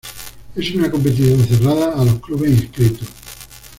Es 0.55 0.71
una 0.73 0.89
competición 0.89 1.45
cerrada 1.45 1.93
a 1.93 2.03
los 2.03 2.17
clubes 2.21 2.49
inscritos. 2.59 3.07